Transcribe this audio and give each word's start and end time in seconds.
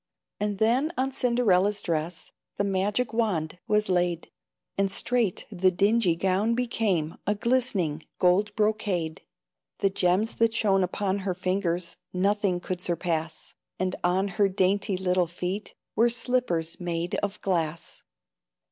And 0.39 0.57
then 0.57 0.91
on 0.97 1.11
Cinderella's 1.11 1.79
dress 1.83 2.31
The 2.57 2.63
magic 2.63 3.13
wand 3.13 3.59
was 3.67 3.87
laid, 3.87 4.31
And 4.75 4.89
straight 4.89 5.45
the 5.51 5.69
dingy 5.69 6.15
gown 6.15 6.55
became 6.55 7.19
A 7.27 7.35
glistening 7.35 8.07
gold 8.17 8.55
brocade. 8.55 9.21
The 9.77 9.91
gems 9.91 10.33
that 10.37 10.55
shone 10.55 10.83
upon 10.83 11.19
her 11.19 11.35
fingers 11.35 11.97
Nothing 12.13 12.59
could 12.59 12.81
surpass; 12.81 13.53
And 13.77 13.95
on 14.03 14.27
her 14.29 14.49
dainty 14.49 14.97
little 14.97 15.27
feet 15.27 15.75
Were 15.95 16.09
slippers 16.09 16.79
made 16.79 17.13
of 17.21 17.39
glass. 17.41 18.01